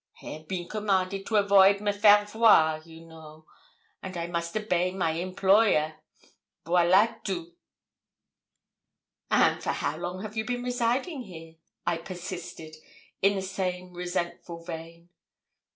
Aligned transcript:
I 0.23 0.29
have 0.31 0.47
been 0.47 0.67
commanded 0.67 1.27
to 1.27 1.35
avoid 1.35 1.79
me 1.79 1.91
faire 1.91 2.25
voir, 2.25 2.81
you 2.83 3.01
know, 3.05 3.45
and 4.01 4.17
I 4.17 4.25
must 4.25 4.57
obey 4.57 4.89
my 4.91 5.11
employer 5.11 5.93
voilà 6.65 7.23
tout!' 7.23 7.53
'And 9.29 9.61
for 9.61 9.69
how 9.73 9.97
long 9.97 10.23
have 10.23 10.35
you 10.35 10.43
been 10.43 10.63
residing 10.63 11.21
here?' 11.21 11.57
I 11.85 11.97
persisted, 11.97 12.77
in 13.21 13.35
the 13.35 13.43
same 13.43 13.93
resentful 13.93 14.63
vein. 14.63 15.09